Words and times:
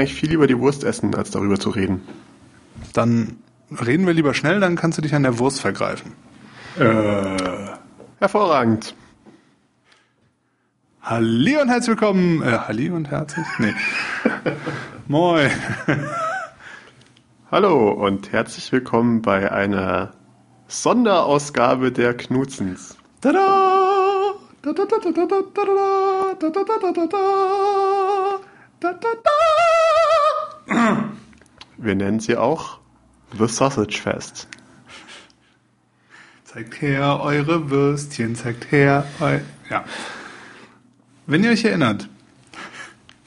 eigentlich 0.00 0.14
viel 0.14 0.30
lieber 0.30 0.46
die 0.46 0.58
Wurst 0.58 0.82
essen, 0.82 1.14
als 1.14 1.30
darüber 1.30 1.58
zu 1.60 1.70
reden. 1.70 2.02
Dann 2.94 3.36
reden 3.70 4.06
wir 4.06 4.14
lieber 4.14 4.34
schnell, 4.34 4.58
dann 4.58 4.74
kannst 4.74 4.98
du 4.98 5.02
dich 5.02 5.14
an 5.14 5.22
der 5.22 5.38
Wurst 5.38 5.60
vergreifen. 5.60 6.12
Äh. 6.78 7.36
Hervorragend. 8.18 8.94
Halli 11.02 11.56
und 11.56 11.68
herzlich 11.68 11.88
willkommen. 11.88 12.42
Äh, 12.42 12.58
Halli 12.58 12.90
und 12.90 13.10
herzlich? 13.10 13.46
Nee. 13.58 13.74
Moin. 15.08 15.50
Hallo 17.50 17.90
und 17.90 18.32
herzlich 18.32 18.70
willkommen 18.72 19.22
bei 19.22 19.50
einer 19.50 20.12
Sonderausgabe 20.68 21.92
der 21.92 22.16
Knutzens. 22.16 22.96
Tada! 23.20 24.34
Da, 24.62 24.72
da, 24.72 24.84
da, 24.84 24.98
da, 24.98 25.10
da, 25.10 25.26
da, 25.26 25.42
da, 25.54 25.64
da, 26.38 26.48
da, 26.50 26.64
da, 26.64 26.92
da, 26.92 27.06
da, 28.80 28.92
da, 28.92 29.08
da. 29.24 29.79
Wir 31.78 31.94
nennen 31.94 32.20
sie 32.20 32.36
auch 32.36 32.78
The 33.36 33.46
Sausage 33.46 34.00
Fest. 34.00 34.48
Zeigt 36.44 36.80
her 36.82 37.20
eure 37.20 37.70
Würstchen, 37.70 38.34
zeigt 38.34 38.72
her 38.72 39.06
eu 39.20 39.38
Ja. 39.68 39.84
Wenn 41.26 41.44
ihr 41.44 41.50
euch 41.50 41.64
erinnert, 41.64 42.08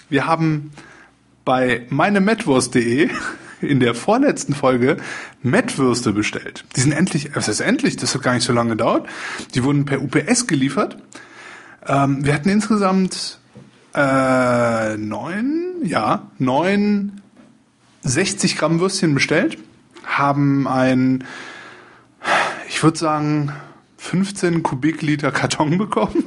wir 0.10 0.28
haben 0.28 0.72
bei 1.46 1.86
meinemetwurst.de 1.90 3.10
in 3.62 3.80
der 3.80 3.96
vorletzten 3.96 4.54
Folge 4.54 4.98
Mettwürste 5.42 6.12
bestellt. 6.12 6.66
Die 6.76 6.82
sind 6.82 6.92
endlich, 6.92 7.32
es 7.36 7.48
ist 7.48 7.62
endlich, 7.62 7.96
das 7.96 8.14
hat 8.14 8.24
gar 8.24 8.34
nicht 8.34 8.44
so 8.44 8.52
lange 8.52 8.72
gedauert. 8.72 9.08
Die 9.56 9.64
wurden 9.64 9.86
per 9.86 10.02
UPS 10.02 10.48
geliefert. 10.48 10.98
Ähm, 11.86 12.26
wir 12.26 12.34
hatten 12.34 12.50
insgesamt 12.50 13.40
äh, 13.96 14.98
neun, 14.98 15.82
ja, 15.84 16.32
neun 16.40 17.23
60 18.04 18.58
Gramm 18.58 18.80
Würstchen 18.80 19.14
bestellt, 19.14 19.60
haben 20.04 20.68
ein, 20.68 21.24
ich 22.68 22.82
würde 22.84 22.98
sagen, 22.98 23.54
15 23.98 24.64
Kubikliter 24.64 25.32
Karton 25.32 25.78
bekommen. 25.78 26.26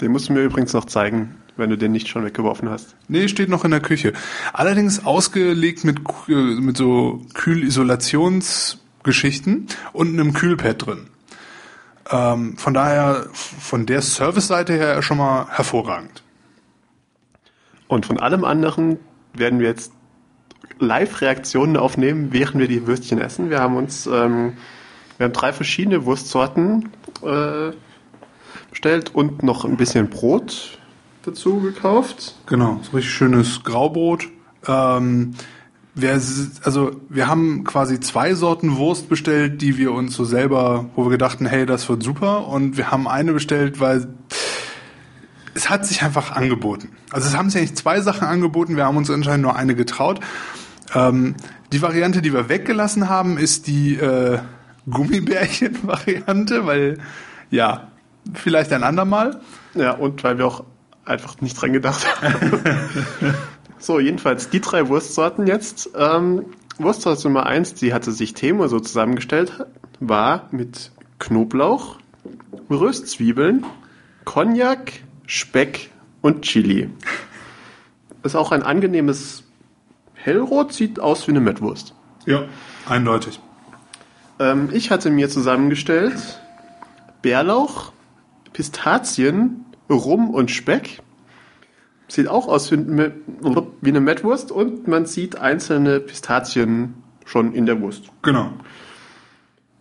Den 0.00 0.10
musst 0.12 0.28
du 0.28 0.34
mir 0.34 0.42
übrigens 0.42 0.74
noch 0.74 0.84
zeigen, 0.84 1.36
wenn 1.56 1.70
du 1.70 1.76
den 1.76 1.90
nicht 1.92 2.08
schon 2.08 2.24
weggeworfen 2.24 2.68
hast. 2.68 2.96
Nee, 3.08 3.28
steht 3.28 3.48
noch 3.48 3.64
in 3.64 3.70
der 3.70 3.80
Küche. 3.80 4.12
Allerdings 4.52 5.04
ausgelegt 5.04 5.84
mit, 5.84 6.00
äh, 6.28 6.34
mit 6.34 6.76
so 6.76 7.24
Kühlisolationsgeschichten 7.34 9.68
und 9.92 10.08
einem 10.08 10.34
Kühlpad 10.34 10.86
drin. 10.86 11.06
Ähm, 12.10 12.56
von 12.56 12.74
daher, 12.74 13.26
von 13.32 13.86
der 13.86 14.02
Service-Seite 14.02 14.74
her 14.74 15.02
schon 15.02 15.18
mal 15.18 15.46
hervorragend. 15.48 16.22
Und 17.88 18.06
von 18.06 18.20
allem 18.20 18.44
anderen 18.44 18.98
werden 19.34 19.58
wir 19.60 19.68
jetzt 19.68 19.92
Live-Reaktionen 20.78 21.76
aufnehmen, 21.76 22.28
während 22.32 22.58
wir 22.58 22.68
die 22.68 22.86
Würstchen 22.86 23.20
essen. 23.20 23.50
Wir 23.50 23.60
haben 23.60 23.76
uns, 23.76 24.06
ähm, 24.06 24.54
wir 25.18 25.26
haben 25.26 25.32
drei 25.32 25.52
verschiedene 25.52 26.04
Wurstsorten 26.04 26.90
äh, 27.22 27.72
bestellt 28.70 29.14
und 29.14 29.42
noch 29.42 29.64
ein 29.64 29.76
bisschen 29.76 30.08
Brot 30.08 30.78
dazu 31.22 31.60
gekauft. 31.60 32.36
Genau, 32.46 32.80
so 32.82 32.96
richtig 32.96 33.12
schönes 33.12 33.62
Graubrot. 33.62 34.28
Ähm, 34.66 35.34
wir, 35.94 36.12
also 36.12 36.92
wir 37.08 37.26
haben 37.26 37.64
quasi 37.64 38.00
zwei 38.00 38.34
Sorten 38.34 38.76
Wurst 38.76 39.08
bestellt, 39.08 39.60
die 39.60 39.76
wir 39.76 39.92
uns 39.92 40.14
so 40.14 40.24
selber, 40.24 40.88
wo 40.94 41.04
wir 41.04 41.10
gedachten, 41.10 41.46
hey, 41.46 41.66
das 41.66 41.88
wird 41.88 42.02
super. 42.02 42.46
Und 42.46 42.76
wir 42.76 42.90
haben 42.90 43.08
eine 43.08 43.32
bestellt, 43.32 43.80
weil 43.80 44.08
es 45.54 45.70
hat 45.70 45.86
sich 45.86 46.02
einfach 46.02 46.32
angeboten. 46.32 46.90
Also 47.10 47.28
es 47.28 47.36
haben 47.36 47.50
sich 47.50 47.60
eigentlich 47.60 47.76
zwei 47.76 48.00
Sachen 48.00 48.26
angeboten, 48.26 48.76
wir 48.76 48.84
haben 48.84 48.96
uns 48.96 49.10
anscheinend 49.10 49.42
nur 49.42 49.56
eine 49.56 49.74
getraut. 49.74 50.20
Ähm, 50.94 51.34
die 51.72 51.82
Variante, 51.82 52.22
die 52.22 52.32
wir 52.32 52.48
weggelassen 52.48 53.08
haben, 53.08 53.38
ist 53.38 53.66
die 53.66 53.94
äh, 53.96 54.38
Gummibärchen-Variante, 54.88 56.66
weil 56.66 56.98
ja, 57.50 57.88
vielleicht 58.34 58.72
ein 58.72 58.82
andermal. 58.82 59.40
Ja, 59.74 59.92
und 59.92 60.22
weil 60.24 60.38
wir 60.38 60.46
auch 60.46 60.64
einfach 61.04 61.40
nicht 61.40 61.60
dran 61.60 61.72
gedacht 61.72 62.06
haben. 62.22 62.60
so, 63.78 64.00
jedenfalls 64.00 64.50
die 64.50 64.60
drei 64.60 64.88
Wurstsorten 64.88 65.46
jetzt. 65.46 65.90
Ähm, 65.96 66.46
Wurstsorte 66.78 67.28
Nummer 67.28 67.46
eins, 67.46 67.74
die 67.74 67.92
hatte 67.92 68.10
sich 68.10 68.34
Temo 68.34 68.66
so 68.68 68.80
zusammengestellt, 68.80 69.66
war 70.00 70.48
mit 70.50 70.92
Knoblauch, 71.18 71.98
Röstzwiebeln, 72.70 73.66
Cognac, 74.24 74.92
Speck 75.30 75.92
und 76.22 76.42
Chili. 76.42 76.90
Ist 78.24 78.34
auch 78.34 78.50
ein 78.50 78.64
angenehmes 78.64 79.44
Hellrot, 80.14 80.72
sieht 80.72 80.98
aus 80.98 81.28
wie 81.28 81.30
eine 81.30 81.38
Mettwurst. 81.38 81.94
Ja, 82.26 82.46
eindeutig. 82.88 83.38
Ähm, 84.40 84.70
ich 84.72 84.90
hatte 84.90 85.08
mir 85.08 85.28
zusammengestellt 85.28 86.40
Bärlauch, 87.22 87.92
Pistazien, 88.52 89.66
Rum 89.88 90.30
und 90.30 90.50
Speck. 90.50 91.00
Sieht 92.08 92.26
auch 92.26 92.48
aus 92.48 92.72
wie, 92.72 92.78
wie 92.78 93.88
eine 93.88 94.00
Mettwurst 94.00 94.50
und 94.50 94.88
man 94.88 95.06
sieht 95.06 95.38
einzelne 95.38 96.00
Pistazien 96.00 97.04
schon 97.24 97.54
in 97.54 97.66
der 97.66 97.80
Wurst. 97.80 98.06
Genau. 98.22 98.50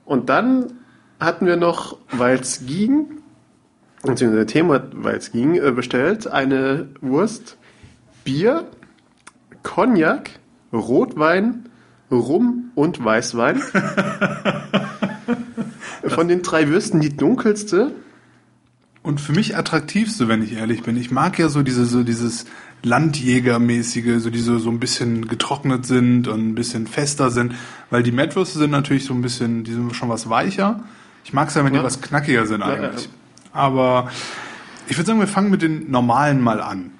Und 0.05 0.29
dann 0.29 0.73
hatten 1.19 1.47
wir 1.47 1.57
noch, 1.57 1.97
weil 2.11 2.39
es 2.39 2.67
ging, 2.67 3.19
beziehungsweise 4.03 4.45
Thema, 4.45 4.83
weil 4.93 5.15
es 5.17 5.31
ging, 5.31 5.55
äh, 5.55 5.71
bestellt 5.71 6.27
eine 6.27 6.87
Wurst, 7.01 7.57
Bier, 8.23 8.67
Cognac, 9.63 10.31
Rotwein, 10.71 11.69
Rum 12.11 12.71
und 12.75 13.03
Weißwein. 13.03 13.61
Von 16.07 16.27
den 16.27 16.41
drei 16.41 16.67
Würsten 16.69 17.01
die 17.01 17.15
dunkelste. 17.15 17.91
Und 19.01 19.21
für 19.21 19.31
mich 19.33 19.55
attraktivste, 19.55 20.27
wenn 20.27 20.43
ich 20.43 20.53
ehrlich 20.57 20.83
bin. 20.83 20.97
Ich 20.97 21.09
mag 21.11 21.39
ja 21.39 21.47
so 21.49 21.63
diese, 21.63 21.85
so 21.85 22.03
dieses 22.03 22.45
Landjägermäßige, 22.83 24.21
so 24.21 24.29
die 24.29 24.39
so, 24.39 24.59
so 24.59 24.69
ein 24.69 24.79
bisschen 24.79 25.27
getrocknet 25.27 25.85
sind 25.85 26.27
und 26.27 26.49
ein 26.49 26.55
bisschen 26.55 26.87
fester 26.87 27.29
sind, 27.31 27.53
weil 27.89 28.03
die 28.03 28.11
Mettwürste 28.11 28.59
sind 28.59 28.71
natürlich 28.71 29.05
so 29.05 29.13
ein 29.13 29.21
bisschen, 29.21 29.63
die 29.63 29.73
sind 29.73 29.95
schon 29.95 30.09
was 30.09 30.29
weicher. 30.29 30.83
Ich 31.23 31.33
mag 31.33 31.47
es 31.49 31.55
ja, 31.55 31.63
wenn 31.63 31.73
Ja. 31.73 31.79
die 31.79 31.85
was 31.85 32.01
knackiger 32.01 32.45
sind 32.45 32.61
eigentlich. 32.61 33.05
Ja, 33.05 33.11
Aber 33.51 34.09
ich 34.87 34.97
würde 34.97 35.07
sagen, 35.07 35.19
wir 35.19 35.27
fangen 35.27 35.51
mit 35.51 35.61
den 35.61 35.89
normalen 35.91 36.41
mal 36.41 36.61
an. 36.61 36.91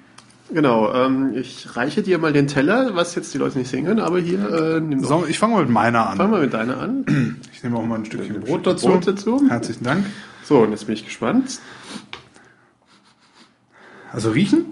Genau, 0.52 0.92
ähm, 0.92 1.32
ich 1.34 1.76
reiche 1.76 2.02
dir 2.02 2.18
mal 2.18 2.32
den 2.32 2.48
Teller, 2.48 2.96
was 2.96 3.14
jetzt 3.14 3.32
die 3.32 3.38
Leute 3.38 3.58
nicht 3.58 3.70
sehen 3.70 3.84
können, 3.84 4.00
aber 4.00 4.18
hier, 4.18 4.76
äh, 4.76 4.80
nimm. 4.80 5.04
So, 5.04 5.24
ich 5.26 5.38
fange 5.38 5.54
mal 5.54 5.62
mit 5.62 5.70
meiner 5.70 6.08
an. 6.08 6.16
Fangen 6.16 6.32
wir 6.32 6.40
mit 6.40 6.52
deiner 6.52 6.78
an. 6.80 7.40
Ich 7.52 7.62
nehme 7.62 7.76
auch 7.76 7.84
mal 7.84 7.96
ein 7.96 8.04
Stückchen 8.04 8.36
Ein 8.36 8.40
Brot 8.40 8.66
dazu. 8.66 8.88
Brot 8.88 9.06
dazu. 9.06 9.42
Herzlichen 9.48 9.84
Dank. 9.84 10.06
So, 10.42 10.58
und 10.58 10.70
jetzt 10.70 10.86
bin 10.86 10.94
ich 10.94 11.04
gespannt. 11.04 11.60
Also 14.12 14.30
riechen? 14.30 14.64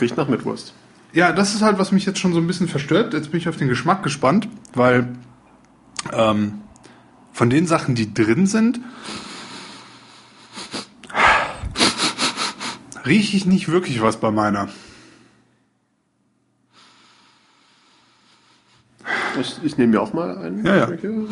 Riecht 0.00 0.16
nach 0.16 0.28
Mitwurst. 0.28 0.72
Ja, 1.12 1.32
das 1.32 1.54
ist 1.54 1.62
halt, 1.62 1.78
was 1.78 1.90
mich 1.90 2.06
jetzt 2.06 2.18
schon 2.18 2.32
so 2.32 2.38
ein 2.38 2.46
bisschen 2.46 2.68
verstört. 2.68 3.12
Jetzt 3.12 3.30
bin 3.30 3.40
ich 3.40 3.48
auf 3.48 3.56
den 3.56 3.68
Geschmack 3.68 4.02
gespannt, 4.02 4.48
weil 4.74 5.08
ähm, 6.12 6.60
von 7.32 7.50
den 7.50 7.66
Sachen, 7.66 7.94
die 7.94 8.14
drin 8.14 8.46
sind, 8.46 8.80
rieche 13.06 13.36
ich 13.36 13.46
nicht 13.46 13.68
wirklich 13.68 14.00
was 14.02 14.18
bei 14.18 14.30
meiner. 14.30 14.68
Ich, 19.40 19.62
ich 19.62 19.76
nehme 19.76 19.92
mir 19.92 20.00
auch 20.00 20.12
mal 20.12 20.38
einen. 20.38 20.64
Ja, 20.64 20.76
ja. 20.76 20.88
Okay. 20.88 21.26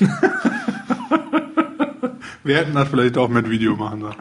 Wir 2.50 2.56
hätten 2.58 2.74
das 2.74 2.88
vielleicht 2.88 3.16
auch 3.16 3.28
mit 3.28 3.48
Video 3.48 3.76
machen 3.76 4.00
sollen. 4.00 4.16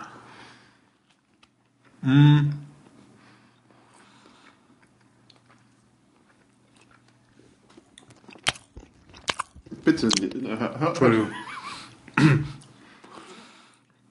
Bitte. 9.83 10.07
äh, 10.07 10.57
hör- 10.57 10.79
hör- 10.79 10.87
Entschuldigung. 10.89 11.29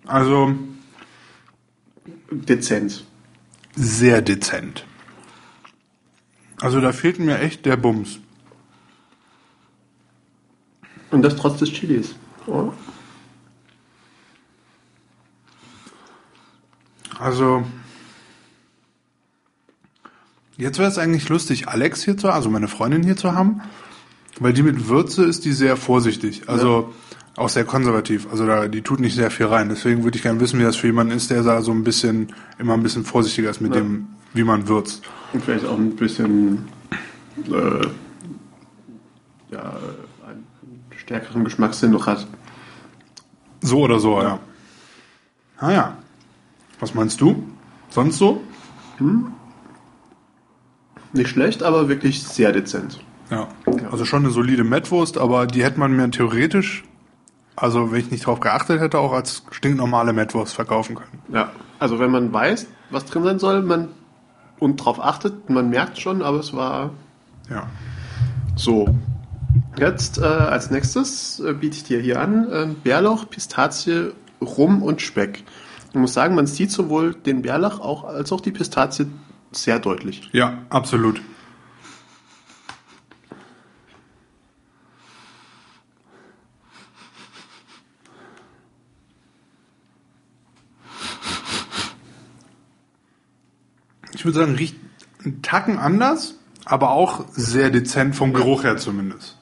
Also 0.07 0.55
Dezent. 2.31 3.05
sehr 3.77 4.23
dezent. 4.23 4.85
Also 6.61 6.81
da 6.81 6.93
fehlt 6.93 7.19
mir 7.21 7.39
echt 7.39 7.65
der 7.67 7.77
Bums. 7.77 8.19
Und 11.11 11.23
das 11.23 11.37
trotz 11.37 11.59
des 11.59 11.71
Chilis. 11.71 12.15
Oh. 12.47 12.73
Also, 17.21 17.65
jetzt 20.57 20.79
wäre 20.79 20.89
es 20.89 20.99
eigentlich 20.99 21.29
lustig, 21.29 21.69
Alex 21.69 22.03
hier 22.05 22.17
zu, 22.17 22.31
also 22.31 22.49
meine 22.51 22.69
Freundin 22.69 23.03
hier 23.03 23.17
zu 23.17 23.33
haben, 23.35 23.61
weil 24.41 24.53
die 24.53 24.63
mit 24.63 24.89
Würze 24.89 25.25
ist 25.25 25.45
die 25.45 25.53
sehr 25.53 25.77
vorsichtig, 25.77 26.49
also 26.49 26.93
auch 27.37 27.49
sehr 27.49 27.65
konservativ. 27.65 28.27
Also 28.31 28.47
da, 28.47 28.67
die 28.69 28.83
tut 28.83 28.99
nicht 29.01 29.15
sehr 29.15 29.31
viel 29.31 29.47
rein. 29.47 29.69
Deswegen 29.69 30.03
würde 30.03 30.17
ich 30.17 30.23
gerne 30.23 30.41
wissen, 30.41 30.59
wie 30.59 30.65
das 30.65 30.77
für 30.77 30.89
jemanden 30.89 31.13
ist, 31.13 31.31
der 31.31 31.43
da 31.45 31.63
so 31.63 31.71
ein 31.73 31.85
bisschen, 31.85 32.33
immer 32.59 32.75
ein 32.75 32.83
bisschen 32.83 33.05
vorsichtiger 33.05 33.51
ist 33.51 33.61
mit 33.61 33.75
Ja. 33.75 33.81
dem, 33.81 34.09
wie 34.35 34.43
man 34.43 34.67
würzt. 34.67 35.03
Und 35.33 35.45
vielleicht 35.45 35.65
auch 35.65 35.79
ein 35.79 35.95
bisschen 35.95 36.69
äh, 37.47 37.87
ja, 39.53 39.77
einen 40.27 40.45
stärkeren 40.97 41.45
Geschmackssinn 41.45 41.93
noch 41.93 42.09
hat. 42.09 42.27
So 43.61 43.81
oder 43.81 44.01
so, 44.01 44.21
ja. 44.21 44.41
Ah 45.59 45.71
ja. 45.73 45.97
Was 46.81 46.95
meinst 46.95 47.21
du? 47.21 47.45
Sonst 47.91 48.19
so? 48.19 48.41
Nicht 51.13 51.29
schlecht, 51.31 51.63
aber 51.63 51.89
wirklich 51.89 52.23
sehr 52.23 52.53
dezent. 52.53 53.01
Ja. 53.31 53.49
Also 53.91 54.05
schon 54.05 54.25
eine 54.25 54.31
solide 54.33 54.65
Mettwurst, 54.65 55.19
aber 55.19 55.47
die 55.47 55.63
hätte 55.65 55.79
man 55.79 55.93
mir 55.97 56.11
theoretisch, 56.11 56.85
also 57.57 57.93
wenn 57.93 58.01
ich 58.01 58.11
nicht 58.11 58.27
drauf 58.27 58.41
geachtet 58.41 58.81
hätte, 58.81 58.99
auch 58.99 59.13
als 59.13 59.45
stinknormale 59.51 60.13
Mettwurst 60.13 60.55
verkaufen 60.55 60.97
können. 60.97 61.23
Ja, 61.33 61.51
also 61.79 61.99
wenn 61.99 62.11
man 62.11 62.33
weiß, 62.33 62.67
was 62.91 63.05
drin 63.07 63.25
sein 63.25 63.39
soll, 63.39 63.63
man 63.63 63.89
und 64.59 64.77
drauf 64.77 65.01
achtet, 65.03 65.51
man 65.51 65.71
merkt 65.71 65.99
schon, 66.01 66.23
aber 66.23 66.39
es 66.41 66.53
war 66.53 66.91
Ja. 67.51 67.67
so. 68.57 68.89
Jetzt 69.79 70.19
äh, 70.19 70.23
als 70.25 70.71
nächstes 70.71 71.41
äh, 71.41 71.53
biete 71.53 71.77
ich 71.77 71.85
dir 71.85 72.01
hier 72.01 72.21
an 72.21 72.51
äh, 72.51 72.67
Bärlauch, 72.83 73.29
Pistazie, 73.31 74.13
Rum 74.41 74.83
und 74.83 75.01
Speck. 75.01 75.45
Ich 75.91 75.95
muss 75.95 76.13
sagen, 76.13 76.35
man 76.35 76.47
sieht 76.47 76.71
sowohl 76.71 77.15
den 77.15 77.43
Bärlauch 77.43 77.81
auch, 77.81 78.05
als 78.05 78.31
auch 78.31 78.41
die 78.41 78.53
Pistazie 78.53 79.07
sehr 79.53 79.79
deutlich. 79.79 80.29
Ja, 80.33 80.59
absolut. 80.69 81.23
Ich 94.13 94.25
würde 94.25 94.39
sagen, 94.41 94.57
riecht 94.57 94.77
einen 95.25 95.43
Tacken 95.43 95.79
anders, 95.79 96.35
aber 96.65 96.91
auch 96.91 97.25
sehr 97.31 97.71
dezent 97.71 98.15
vom 98.15 98.35
Geruch 98.35 98.65
her 98.65 98.77
zumindest. 98.77 99.38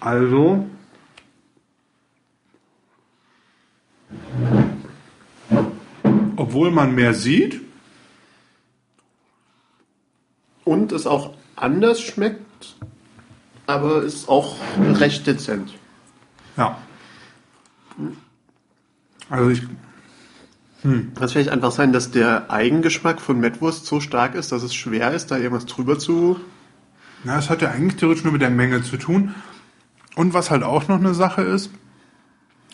Also. 0.00 0.66
Obwohl 6.36 6.70
man 6.70 6.94
mehr 6.94 7.14
sieht, 7.14 7.60
Und 10.70 10.92
es 10.92 11.04
auch 11.06 11.34
anders 11.56 12.00
schmeckt, 12.00 12.76
aber 13.66 14.02
ist 14.02 14.28
auch 14.28 14.54
recht 14.78 15.26
dezent. 15.26 15.74
ja. 16.56 16.78
Also 19.28 19.50
ich, 19.50 19.62
Das 21.14 21.32
vielleicht 21.32 21.50
einfach 21.50 21.72
sein, 21.72 21.92
dass 21.92 22.10
der 22.10 22.50
Eigengeschmack 22.50 23.20
von 23.20 23.38
Mettwurst 23.38 23.84
so 23.84 24.00
stark 24.00 24.34
ist, 24.34 24.50
dass 24.52 24.62
es 24.62 24.74
schwer 24.74 25.12
ist, 25.12 25.30
da 25.30 25.36
irgendwas 25.36 25.66
drüber 25.66 25.98
zu. 25.98 26.40
na, 27.24 27.38
es 27.38 27.50
hat 27.50 27.60
ja 27.60 27.70
eigentlich 27.70 27.96
theoretisch 27.96 28.24
nur 28.24 28.32
mit 28.32 28.42
der 28.42 28.50
Menge 28.50 28.82
zu 28.82 28.96
tun. 28.96 29.34
Und 30.16 30.34
was 30.34 30.50
halt 30.50 30.62
auch 30.62 30.88
noch 30.88 30.98
eine 30.98 31.14
Sache 31.14 31.42
ist, 31.42 31.70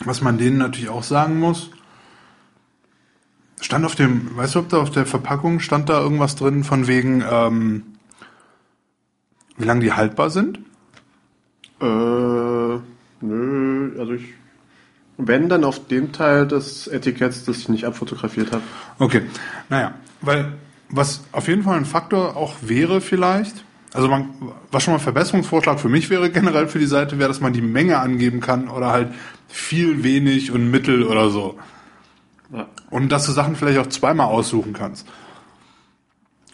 was 0.03 0.21
man 0.21 0.37
denen 0.37 0.57
natürlich 0.57 0.89
auch 0.89 1.03
sagen 1.03 1.39
muss, 1.39 1.71
stand 3.61 3.85
auf 3.85 3.95
dem, 3.95 4.35
weißt 4.37 4.55
du, 4.55 4.59
ob 4.59 4.69
da 4.69 4.77
auf 4.77 4.91
der 4.91 5.05
Verpackung 5.05 5.59
stand 5.59 5.89
da 5.89 5.99
irgendwas 5.99 6.35
drin 6.35 6.63
von 6.63 6.87
wegen, 6.87 7.23
ähm, 7.29 7.83
wie 9.57 9.65
lange 9.65 9.81
die 9.81 9.93
haltbar 9.93 10.29
sind? 10.29 10.59
Äh, 11.81 11.85
nö, 13.21 13.95
also 13.99 14.13
ich. 14.13 14.33
Wenn 15.17 15.49
dann 15.49 15.63
auf 15.63 15.87
dem 15.87 16.11
Teil 16.11 16.47
des 16.47 16.87
Etiketts, 16.87 17.43
das 17.45 17.57
ich 17.57 17.69
nicht 17.69 17.85
abfotografiert 17.85 18.51
habe. 18.51 18.63
Okay, 18.99 19.23
naja, 19.69 19.95
weil 20.21 20.53
was 20.89 21.23
auf 21.31 21.47
jeden 21.47 21.63
Fall 21.63 21.77
ein 21.77 21.85
Faktor 21.85 22.37
auch 22.37 22.55
wäre 22.61 23.01
vielleicht, 23.01 23.65
also 23.93 24.07
man, 24.09 24.29
was 24.71 24.83
schon 24.83 24.93
mal 24.93 24.99
ein 24.99 25.03
Verbesserungsvorschlag 25.03 25.79
für 25.79 25.89
mich 25.89 26.09
wäre 26.09 26.29
generell 26.29 26.67
für 26.67 26.79
die 26.79 26.85
Seite, 26.85 27.19
wäre, 27.19 27.29
dass 27.29 27.41
man 27.41 27.53
die 27.53 27.61
Menge 27.61 27.97
angeben 27.97 28.41
kann 28.41 28.67
oder 28.67 28.91
halt 28.91 29.13
viel, 29.47 30.03
wenig 30.03 30.51
und 30.51 30.69
mittel 30.69 31.03
oder 31.03 31.29
so. 31.29 31.57
Ja. 32.53 32.67
Und 32.89 33.09
dass 33.09 33.25
du 33.25 33.31
Sachen 33.31 33.55
vielleicht 33.55 33.79
auch 33.79 33.87
zweimal 33.87 34.27
aussuchen 34.27 34.73
kannst. 34.73 35.07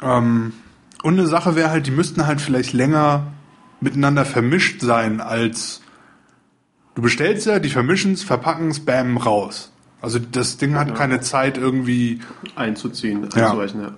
Ähm, 0.01 0.54
und 1.04 1.19
eine 1.19 1.27
Sache 1.27 1.56
wäre 1.56 1.69
halt, 1.69 1.86
die 1.86 1.92
müssten 1.92 2.25
halt 2.25 2.42
vielleicht 2.42 2.74
länger 2.74 3.33
miteinander 3.81 4.25
vermischt 4.25 4.81
sein 4.81 5.19
als 5.19 5.81
du 6.95 7.01
bestellst 7.01 7.45
ja, 7.48 7.60
die 7.60 7.69
vermischen 7.69 8.13
es, 8.13 8.24
verpacken 8.24 8.69
es, 8.69 8.80
bam, 8.80 9.18
raus. 9.18 9.72
Also 10.01 10.19
das 10.19 10.57
Ding 10.57 10.75
hat 10.75 10.95
keine 10.95 11.22
Zeit 11.22 11.57
irgendwie. 11.57 12.19
Einzuziehen, 12.56 13.28
Ja. 13.36 13.45
einzuweichen, 13.48 13.81
ja. 13.81 13.92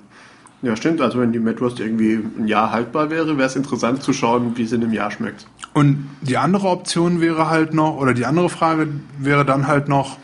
Ja, 0.61 0.75
stimmt. 0.75 1.01
Also 1.01 1.19
wenn 1.19 1.31
die 1.31 1.39
Mettwurst 1.39 1.79
irgendwie 1.79 2.19
ein 2.39 2.47
Jahr 2.47 2.71
haltbar 2.71 3.09
wäre, 3.09 3.37
wäre 3.37 3.47
es 3.47 3.55
interessant 3.55 4.01
zu 4.01 4.13
schauen, 4.13 4.55
wie 4.55 4.65
sie 4.65 4.75
in 4.75 4.83
einem 4.83 4.93
Jahr 4.93 5.11
schmeckt. 5.11 5.45
Und 5.73 6.07
die 6.21 6.37
andere 6.37 6.69
Option 6.69 7.21
wäre 7.21 7.49
halt 7.49 7.73
noch, 7.73 7.97
oder 7.97 8.13
die 8.13 8.25
andere 8.25 8.49
Frage 8.49 8.87
wäre 9.19 9.45
dann 9.45 9.67
halt 9.67 9.89
noch, 9.89 10.17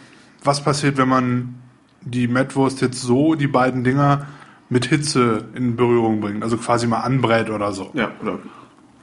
was 0.43 0.63
passiert, 0.63 0.97
wenn 0.97 1.09
man 1.09 1.55
die 2.01 2.27
Mettwurst 2.27 2.81
jetzt 2.81 3.01
so, 3.01 3.35
die 3.35 3.47
beiden 3.47 3.83
Dinger, 3.83 4.25
mit 4.69 4.85
Hitze 4.85 5.43
in 5.53 5.75
Berührung 5.75 6.21
bringt? 6.21 6.43
Also 6.43 6.57
quasi 6.57 6.87
mal 6.87 7.01
anbrät 7.01 7.49
oder 7.49 7.73
so. 7.73 7.91
Ja, 7.93 8.11
oder 8.21 8.39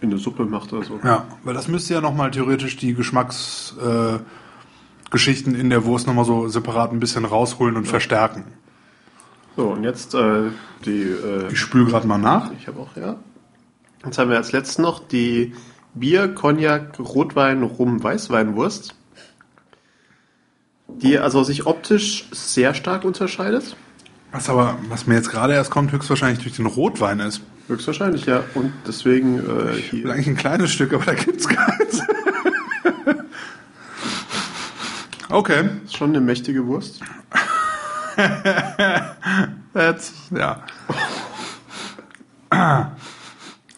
in 0.00 0.10
eine 0.10 0.18
Suppe 0.18 0.44
macht 0.44 0.72
oder 0.72 0.84
so. 0.84 1.00
Ja, 1.02 1.26
weil 1.44 1.54
das 1.54 1.68
müsste 1.68 1.94
ja 1.94 2.00
nochmal 2.00 2.30
theoretisch 2.30 2.76
die 2.76 2.94
Geschmacksgeschichten 2.94 5.54
äh, 5.54 5.58
in 5.58 5.70
der 5.70 5.84
Wurst 5.84 6.06
nochmal 6.06 6.24
so 6.24 6.48
separat 6.48 6.92
ein 6.92 7.00
bisschen 7.00 7.24
rausholen 7.24 7.76
und 7.76 7.86
verstärken. 7.86 8.44
So, 9.56 9.70
und 9.70 9.82
jetzt 9.82 10.14
äh, 10.14 10.50
die. 10.84 11.02
Äh, 11.02 11.48
Ich 11.50 11.58
spüle 11.58 11.86
gerade 11.86 12.06
mal 12.06 12.18
nach. 12.18 12.52
ich 12.52 12.68
habe 12.68 12.80
auch, 12.80 12.96
ja. 12.96 13.16
Jetzt 14.04 14.18
haben 14.18 14.30
wir 14.30 14.36
als 14.36 14.52
letztes 14.52 14.78
noch 14.78 15.00
die 15.00 15.54
Bier, 15.94 16.32
Cognac, 16.32 17.00
Rotwein, 17.00 17.64
Rum, 17.64 18.02
Weißweinwurst. 18.02 18.94
Die 20.86 21.18
also 21.18 21.42
sich 21.42 21.66
optisch 21.66 22.28
sehr 22.30 22.74
stark 22.74 23.04
unterscheidet. 23.04 23.76
Was 24.32 24.48
aber, 24.50 24.78
was 24.88 25.06
mir 25.06 25.14
jetzt 25.14 25.30
gerade 25.30 25.54
erst 25.54 25.70
kommt, 25.70 25.90
höchstwahrscheinlich 25.92 26.40
durch 26.42 26.56
den 26.56 26.66
Rotwein 26.66 27.20
ist. 27.20 27.40
Höchstwahrscheinlich, 27.66 28.26
ja. 28.26 28.42
Und 28.54 28.72
deswegen 28.86 29.38
äh, 29.38 29.76
Ich 29.76 29.92
will 29.92 30.10
eigentlich 30.10 30.26
ein 30.26 30.36
kleines 30.36 30.70
Stück, 30.70 30.92
aber 30.92 31.04
da 31.04 31.14
gibt's 31.14 31.48
keins. 31.48 32.02
okay. 35.30 35.68
Ist 35.84 35.96
schon 35.96 36.10
eine 36.10 36.20
mächtige 36.20 36.66
Wurst. 36.66 37.00
Jetzt, 39.74 40.14
ja. 40.30 40.62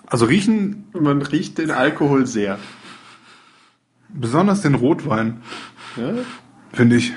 Also 0.06 0.24
riechen 0.26 0.86
Man 0.98 1.22
riecht 1.22 1.58
den 1.58 1.70
Alkohol 1.70 2.26
sehr. 2.26 2.58
besonders 4.08 4.62
den 4.62 4.74
Rotwein, 4.74 5.42
Ja? 5.96 6.12
finde 6.72 6.96
ich. 6.96 7.12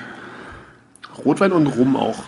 Rotwein 1.24 1.52
und 1.52 1.66
Rum 1.66 1.96
auch. 1.96 2.24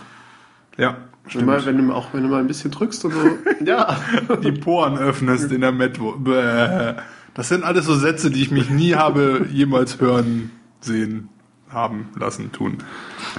Ja, 0.77 0.97
Wenn, 1.33 1.45
mal, 1.45 1.65
wenn, 1.65 1.87
du, 1.87 1.93
auch 1.93 2.13
wenn 2.13 2.23
du 2.23 2.29
mal 2.29 2.39
ein 2.39 2.47
bisschen 2.47 2.71
drückst 2.71 3.05
und 3.05 3.11
so. 3.13 3.37
ja. 3.65 3.97
Die 4.43 4.51
Poren 4.51 4.97
öffnest 4.97 5.51
in 5.51 5.61
der 5.61 5.71
Metwo. 5.71 6.13
Bäh. 6.13 6.93
Das 7.33 7.49
sind 7.49 7.63
alles 7.63 7.85
so 7.85 7.95
Sätze, 7.95 8.31
die 8.31 8.41
ich 8.41 8.51
mich 8.51 8.69
nie 8.69 8.95
habe 8.95 9.45
jemals 9.51 9.99
hören, 9.99 10.51
sehen, 10.81 11.29
haben 11.69 12.09
lassen, 12.15 12.51
tun. 12.51 12.77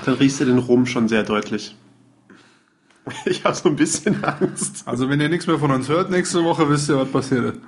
Dann 0.05 0.15
riechst 0.15 0.41
du 0.41 0.45
den 0.45 0.59
Rum 0.59 0.87
schon 0.87 1.09
sehr 1.09 1.25
deutlich. 1.25 1.77
Ich 3.25 3.45
habe 3.45 3.57
so 3.57 3.69
ein 3.71 3.77
bisschen 3.77 4.23
Angst. 4.23 4.83
Also 4.87 5.09
wenn 5.09 5.21
ihr 5.21 5.29
nichts 5.31 5.47
mehr 5.47 5.59
von 5.59 5.71
uns 5.71 5.89
hört 5.89 6.11
nächste 6.11 6.45
Woche, 6.45 6.69
wisst 6.69 6.89
ihr, 6.91 6.99
was 6.99 7.11
passiert 7.11 7.55
ist. 7.55 7.61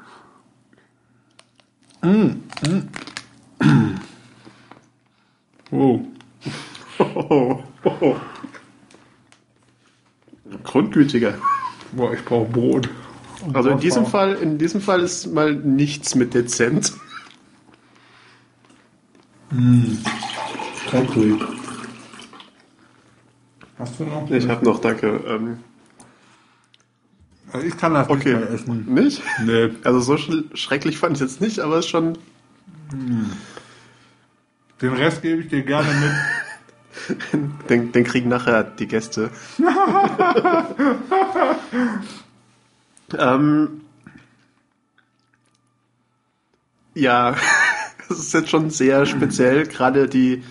Mm, 2.02 2.30
Wow. 5.70 6.00
Oh, 6.98 7.04
oh. 7.30 7.59
Grundgütiger. 11.00 11.34
Boah, 11.92 12.12
ich 12.12 12.24
brauche 12.24 12.50
Brot. 12.50 12.88
Also 13.54 13.70
in 13.70 13.80
diesem 13.80 14.04
Fall, 14.06 14.34
in 14.34 14.58
diesem 14.58 14.80
Fall 14.80 15.00
ist 15.00 15.26
mal 15.32 15.54
nichts 15.54 16.14
mit 16.14 16.34
dezent. 16.34 16.92
eklig. 20.92 21.40
Hast 23.78 23.98
du 23.98 24.04
noch? 24.04 24.30
Ich 24.30 24.46
habe 24.46 24.64
noch, 24.64 24.78
danke. 24.80 25.06
Ähm, 25.26 25.58
Ich 27.64 27.76
kann 27.78 27.94
das 27.94 28.08
okay. 28.10 28.34
nicht 28.34 28.40
mehr 28.40 28.50
essen. 28.50 28.94
Nicht? 28.94 29.22
Nee. 29.44 29.70
Also 29.82 30.00
so 30.00 30.18
sch 30.18 30.30
schrecklich 30.54 30.98
fand 30.98 31.16
ich 31.16 31.22
jetzt 31.22 31.40
nicht, 31.40 31.60
aber 31.60 31.78
es 31.78 31.86
ist 31.86 31.90
schon. 31.90 32.18
Den 34.82 34.92
Rest 34.92 35.22
gebe 35.22 35.40
ich 35.40 35.48
dir 35.48 35.62
gerne 35.62 35.88
mit. 35.88 36.12
Den, 37.68 37.92
den 37.92 38.04
kriegen 38.04 38.28
nachher 38.28 38.64
die 38.64 38.86
Gäste. 38.88 39.30
ähm, 43.16 43.82
ja, 46.94 47.36
das 48.08 48.18
ist 48.18 48.34
jetzt 48.34 48.50
schon 48.50 48.70
sehr 48.70 49.06
speziell. 49.06 49.66
Gerade 49.66 50.08
die. 50.08 50.42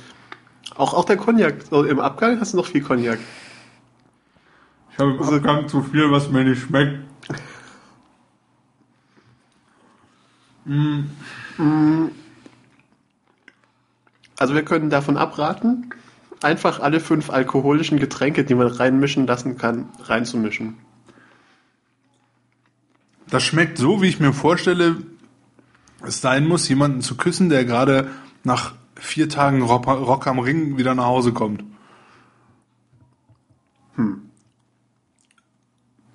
Auch, 0.75 0.93
auch 0.93 1.05
der 1.05 1.17
Cognac. 1.17 1.63
So, 1.69 1.83
Im 1.83 1.99
Abgang 1.99 2.39
hast 2.39 2.53
du 2.53 2.57
noch 2.57 2.67
viel 2.67 2.81
Cognac. 2.81 3.19
Ich 4.91 4.99
habe 4.99 5.11
im 5.11 5.21
Abgang 5.21 5.67
zu 5.67 5.83
viel, 5.83 6.09
was 6.11 6.29
mir 6.29 6.45
nicht 6.45 6.61
schmeckt. 6.61 6.99
Also 14.37 14.53
wir 14.53 14.63
können 14.63 14.89
davon 14.89 15.17
abraten, 15.17 15.89
einfach 16.41 16.79
alle 16.79 16.99
fünf 16.99 17.29
alkoholischen 17.29 17.99
Getränke, 17.99 18.43
die 18.43 18.55
man 18.55 18.67
reinmischen 18.67 19.27
lassen 19.27 19.57
kann, 19.57 19.89
reinzumischen. 20.03 20.77
Das 23.29 23.43
schmeckt 23.43 23.77
so, 23.77 24.01
wie 24.01 24.07
ich 24.07 24.19
mir 24.19 24.33
vorstelle, 24.33 24.97
es 26.01 26.21
sein 26.21 26.47
muss, 26.47 26.67
jemanden 26.69 27.01
zu 27.01 27.15
küssen, 27.17 27.49
der 27.49 27.65
gerade 27.65 28.09
nach 28.43 28.73
vier 28.95 29.29
Tagen 29.29 29.61
Rock, 29.61 29.87
Rock 29.87 30.27
am 30.27 30.39
Ring 30.39 30.77
wieder 30.77 30.95
nach 30.95 31.05
Hause 31.05 31.33
kommt. 31.33 31.63
Hm. 33.95 34.21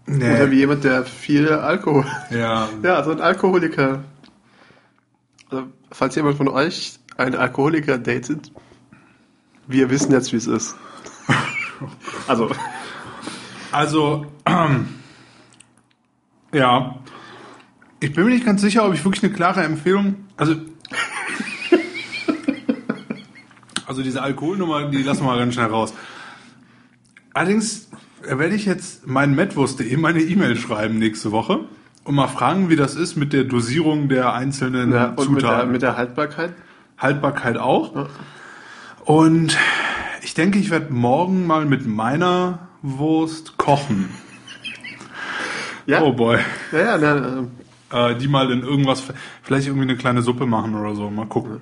Oder 0.06 0.50
wie 0.50 0.54
Nee. 0.54 0.60
jemand, 0.60 0.84
der 0.84 1.04
viel 1.04 1.48
Alkohol. 1.50 2.06
Ja, 2.30 2.68
Ja, 2.82 2.96
also 2.96 3.10
ein 3.12 3.20
Alkoholiker. 3.20 4.04
Also, 5.50 5.66
falls 5.90 6.14
jemand 6.14 6.36
von 6.36 6.48
euch 6.48 6.98
einen 7.16 7.36
Alkoholiker 7.36 7.98
datet, 7.98 8.52
wir 9.66 9.90
wissen 9.90 10.12
jetzt, 10.12 10.32
wie 10.32 10.36
es 10.36 10.46
ist. 10.46 10.76
Also, 12.26 12.50
Also, 13.72 14.26
ähm, 14.46 14.86
ja. 16.52 16.94
Ich 18.00 18.12
bin 18.14 18.24
mir 18.24 18.30
nicht 18.30 18.46
ganz 18.46 18.60
sicher, 18.62 18.86
ob 18.86 18.94
ich 18.94 19.04
wirklich 19.04 19.24
eine 19.24 19.32
klare 19.32 19.62
Empfehlung. 19.64 20.16
Also. 20.36 20.54
also 23.86 24.02
diese 24.02 24.22
Alkoholnummer, 24.22 24.90
die 24.90 25.02
lassen 25.02 25.22
wir 25.22 25.26
mal 25.26 25.38
ganz 25.38 25.54
schnell 25.54 25.66
raus. 25.66 25.92
Allerdings 27.34 27.88
werde 28.22 28.54
ich 28.54 28.64
jetzt 28.64 29.06
meinen 29.06 29.34
Metwurst.de 29.34 29.96
meine 29.96 30.20
E-Mail 30.20 30.56
schreiben 30.56 30.98
nächste 30.98 31.32
Woche 31.32 31.64
und 32.04 32.14
mal 32.14 32.28
fragen, 32.28 32.68
wie 32.68 32.76
das 32.76 32.94
ist 32.94 33.16
mit 33.16 33.32
der 33.32 33.44
Dosierung 33.44 34.08
der 34.08 34.32
einzelnen 34.34 34.92
ja, 34.92 35.06
und 35.06 35.30
mit 35.30 35.42
der, 35.42 35.50
Zutaten. 35.50 35.72
mit 35.72 35.82
der 35.82 35.96
Haltbarkeit. 35.96 36.52
Haltbarkeit 36.98 37.58
auch. 37.58 38.08
Und 39.04 39.56
ich 40.22 40.34
denke, 40.34 40.58
ich 40.58 40.70
werde 40.70 40.92
morgen 40.92 41.46
mal 41.46 41.66
mit 41.66 41.86
meiner 41.86 42.68
Wurst 42.82 43.56
kochen. 43.58 44.10
Ja, 45.86 46.02
Oh 46.02 46.12
boy. 46.12 46.38
ja, 46.72 46.98
ja, 46.98 46.98
na, 47.90 48.10
äh, 48.10 48.16
die 48.16 48.28
mal 48.28 48.50
in 48.50 48.62
irgendwas, 48.62 49.02
vielleicht 49.42 49.66
irgendwie 49.66 49.84
eine 49.88 49.96
kleine 49.96 50.22
Suppe 50.22 50.46
machen 50.46 50.74
oder 50.74 50.94
so. 50.94 51.10
Mal 51.10 51.26
gucken. 51.26 51.60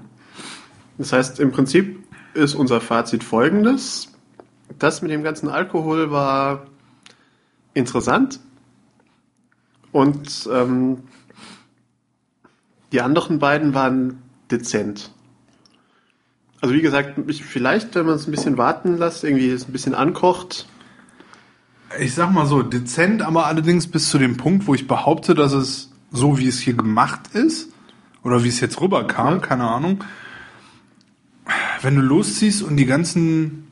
das 0.98 1.12
heißt, 1.12 1.40
im 1.40 1.50
Prinzip 1.50 2.04
ist 2.34 2.54
unser 2.54 2.80
Fazit 2.80 3.24
folgendes. 3.24 4.12
Das 4.78 5.02
mit 5.02 5.10
dem 5.10 5.22
ganzen 5.24 5.48
Alkohol 5.48 6.10
war 6.12 6.66
interessant. 7.74 8.38
Und 9.90 10.48
ähm, 10.50 11.02
die 12.92 13.00
anderen 13.00 13.38
beiden 13.38 13.74
waren 13.74 14.22
dezent. 14.50 15.10
Also 16.62 16.74
wie 16.74 16.80
gesagt, 16.80 17.18
ich, 17.26 17.44
vielleicht, 17.44 17.94
wenn 17.96 18.06
man 18.06 18.14
es 18.14 18.26
ein 18.26 18.30
bisschen 18.30 18.56
warten 18.56 18.96
lässt, 18.96 19.24
irgendwie 19.24 19.50
es 19.50 19.68
ein 19.68 19.72
bisschen 19.72 19.94
ankocht, 19.94 20.66
Ich 21.98 22.14
sag 22.14 22.32
mal 22.32 22.46
so, 22.46 22.62
dezent, 22.62 23.20
aber 23.20 23.46
allerdings 23.46 23.86
bis 23.88 24.08
zu 24.08 24.16
dem 24.18 24.38
Punkt, 24.38 24.66
wo 24.66 24.74
ich 24.74 24.86
behaupte, 24.88 25.34
dass 25.34 25.52
es 25.52 25.90
so, 26.10 26.38
wie 26.38 26.46
es 26.48 26.58
hier 26.60 26.72
gemacht 26.74 27.34
ist, 27.34 27.68
oder 28.22 28.44
wie 28.44 28.48
es 28.48 28.60
jetzt 28.60 28.80
rüberkam, 28.80 29.34
Ja. 29.34 29.38
keine 29.40 29.64
Ahnung. 29.64 30.02
Wenn 31.82 31.96
du 31.96 32.00
losziehst 32.00 32.62
und 32.62 32.76
die 32.76 32.86
ganzen 32.86 33.66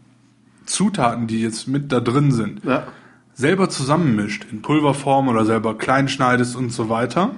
Zutaten, 0.67 1.29
die 1.29 1.41
jetzt 1.41 1.69
mit 1.69 1.93
da 1.93 2.01
drin 2.01 2.33
sind, 2.33 2.65
ja, 2.65 2.89
selber 3.35 3.69
zusammenmischt, 3.71 4.47
in 4.51 4.61
Pulverform 4.63 5.29
oder 5.29 5.45
selber 5.47 5.79
klein 5.79 6.09
schneidest 6.09 6.57
und 6.57 6.71
so 6.71 6.89
weiter, 6.89 7.31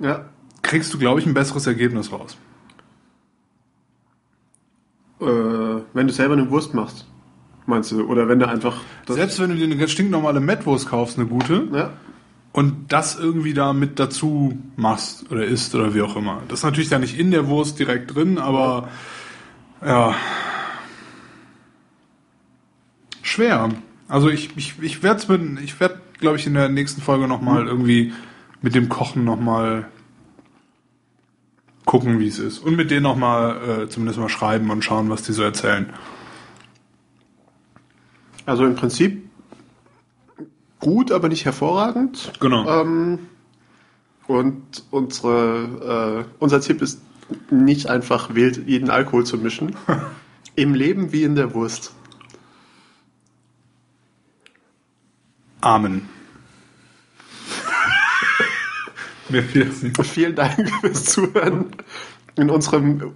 ja, 0.00 0.24
kriegst 0.62 0.92
du, 0.94 0.98
glaube 0.98 1.20
ich, 1.20 1.26
ein 1.26 1.34
besseres 1.34 1.66
Ergebnis 1.66 2.10
raus. 2.10 2.36
Äh, 5.20 5.82
wenn 5.94 6.06
du 6.06 6.12
selber 6.12 6.34
eine 6.34 6.50
Wurst 6.50 6.74
machst, 6.74 7.06
meinst 7.66 7.92
du? 7.92 8.02
Oder 8.04 8.28
wenn 8.28 8.38
du 8.38 8.48
einfach 8.48 8.80
Selbst 9.08 9.40
wenn 9.40 9.50
du 9.50 9.56
dir 9.56 9.64
eine 9.64 9.76
ganz 9.76 9.90
stinknormale 9.90 10.40
Mettwurst 10.40 10.88
kaufst, 10.88 11.18
eine 11.18 11.26
gute, 11.26 11.68
ja, 11.72 11.90
und 12.52 12.92
das 12.92 13.16
irgendwie 13.18 13.54
da 13.54 13.72
mit 13.72 13.98
dazu 13.98 14.58
machst 14.76 15.30
oder 15.30 15.44
isst 15.44 15.74
oder 15.74 15.94
wie 15.94 16.02
auch 16.02 16.16
immer. 16.16 16.42
Das 16.48 16.60
ist 16.60 16.64
natürlich 16.64 16.88
da 16.88 16.98
nicht 16.98 17.18
in 17.18 17.30
der 17.30 17.46
Wurst 17.46 17.78
direkt 17.78 18.14
drin, 18.14 18.38
aber 18.38 18.88
ja. 19.84 20.14
Schwer. 23.22 23.70
Also 24.08 24.30
ich, 24.30 24.56
ich, 24.56 24.74
ich 24.80 25.02
werde 25.02 25.38
mit, 25.38 25.62
ich 25.62 25.78
werde, 25.78 26.00
glaube 26.18 26.36
ich, 26.36 26.46
in 26.46 26.54
der 26.54 26.68
nächsten 26.68 27.02
Folge 27.02 27.28
nochmal 27.28 27.66
irgendwie 27.66 28.12
mit 28.62 28.74
dem 28.74 28.88
Kochen 28.88 29.24
nochmal 29.24 29.86
gucken, 31.88 32.20
wie 32.20 32.28
es 32.28 32.38
ist. 32.38 32.58
Und 32.58 32.76
mit 32.76 32.90
denen 32.90 33.02
nochmal 33.02 33.84
äh, 33.84 33.88
zumindest 33.88 34.18
mal 34.20 34.28
schreiben 34.28 34.70
und 34.70 34.84
schauen, 34.84 35.08
was 35.08 35.22
die 35.22 35.32
so 35.32 35.42
erzählen. 35.42 35.92
also 38.44 38.66
im 38.66 38.76
Prinzip 38.76 39.26
gut, 40.80 41.10
aber 41.10 41.30
nicht 41.30 41.46
hervorragend. 41.46 42.32
Genau. 42.40 42.68
Ähm, 42.68 43.20
und 44.26 44.84
unsere, 44.90 46.26
äh, 46.28 46.34
unser 46.38 46.60
Tipp 46.60 46.82
ist 46.82 47.00
nicht 47.50 47.88
einfach 47.88 48.34
wild 48.34 48.68
jeden 48.68 48.90
Alkohol 48.90 49.24
zu 49.24 49.38
mischen. 49.38 49.74
Im 50.56 50.74
Leben 50.74 51.12
wie 51.12 51.22
in 51.22 51.36
der 51.36 51.54
Wurst. 51.54 51.94
Amen. 55.62 56.08
Mir 59.28 59.42
fiel 59.42 59.68
es 59.68 59.82
nicht. 59.82 60.06
Vielen 60.06 60.34
Dank 60.34 60.70
fürs 60.80 61.04
Zuhören 61.04 61.66
in 62.36 62.50
unserem 62.50 63.12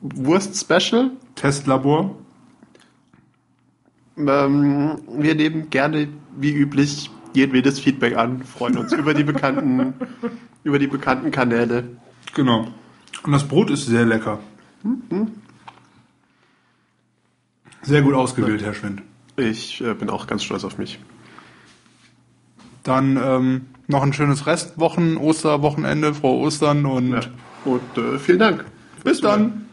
Wurst-Special. 0.00 1.10
Testlabor. 1.34 2.16
Ähm, 4.16 4.98
wir 5.18 5.34
nehmen 5.34 5.70
gerne, 5.70 6.08
wie 6.36 6.52
üblich, 6.52 7.10
jedwedes 7.34 7.78
Feedback 7.78 8.16
an, 8.16 8.42
freuen 8.44 8.78
uns 8.78 8.92
über 8.92 9.12
die 9.12 9.24
bekannten, 9.24 9.94
über 10.64 10.78
die 10.78 10.86
bekannten 10.86 11.30
Kanäle. 11.30 11.84
Genau. 12.34 12.68
Und 13.22 13.32
das 13.32 13.46
Brot 13.46 13.70
ist 13.70 13.86
sehr 13.86 14.06
lecker. 14.06 14.40
Sehr 17.82 18.02
gut 18.02 18.14
ausgewählt, 18.14 18.62
Herr 18.62 18.74
Schwind. 18.74 19.02
Ich 19.36 19.82
äh, 19.82 19.94
bin 19.94 20.08
auch 20.08 20.26
ganz 20.26 20.42
stolz 20.44 20.64
auf 20.64 20.78
mich. 20.78 20.98
Dann 22.82 23.18
ähm, 23.22 23.66
noch 23.88 24.02
ein 24.02 24.12
schönes 24.12 24.46
Restwochen, 24.46 25.16
Osterwochenende, 25.16 26.14
frohe 26.14 26.46
Ostern 26.46 26.86
und 26.86 27.12
Ja. 27.12 27.20
Und 27.64 27.98
äh, 27.98 28.18
vielen 28.18 28.38
Dank. 28.38 28.64
bis 29.04 29.20
dann. 29.20 29.66